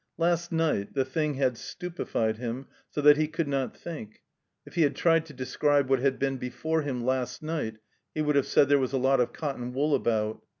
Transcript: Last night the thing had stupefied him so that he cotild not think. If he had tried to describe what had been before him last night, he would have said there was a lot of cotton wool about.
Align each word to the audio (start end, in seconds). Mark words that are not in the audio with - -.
Last 0.17 0.51
night 0.51 0.95
the 0.95 1.05
thing 1.05 1.35
had 1.35 1.59
stupefied 1.59 2.37
him 2.37 2.65
so 2.89 3.01
that 3.01 3.17
he 3.17 3.27
cotild 3.27 3.45
not 3.45 3.77
think. 3.77 4.23
If 4.65 4.73
he 4.73 4.81
had 4.81 4.95
tried 4.95 5.27
to 5.27 5.33
describe 5.33 5.89
what 5.89 5.99
had 5.99 6.17
been 6.17 6.37
before 6.37 6.81
him 6.81 7.05
last 7.05 7.43
night, 7.43 7.77
he 8.15 8.23
would 8.23 8.35
have 8.35 8.47
said 8.47 8.67
there 8.67 8.79
was 8.79 8.93
a 8.93 8.97
lot 8.97 9.19
of 9.19 9.31
cotton 9.31 9.73
wool 9.73 9.93
about. 9.93 10.41